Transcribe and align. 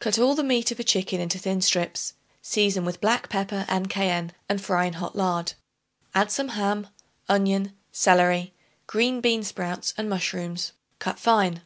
Cut 0.00 0.18
all 0.18 0.34
the 0.34 0.42
meat 0.42 0.70
of 0.70 0.80
a 0.80 0.82
chicken 0.82 1.20
into 1.20 1.38
thin 1.38 1.60
strips; 1.60 2.14
season 2.40 2.86
with 2.86 3.02
black 3.02 3.28
pepper, 3.28 3.66
and 3.68 3.90
cayenne, 3.90 4.32
and 4.48 4.58
fry 4.64 4.86
in 4.86 4.94
hot 4.94 5.14
lard. 5.14 5.52
Add 6.14 6.30
some 6.30 6.48
ham, 6.56 6.88
onion, 7.28 7.76
celery, 7.90 8.54
green 8.86 9.20
bean 9.20 9.42
sprouts 9.44 9.92
and 9.98 10.08
mushrooms 10.08 10.72
cut 10.98 11.18
fine. 11.18 11.60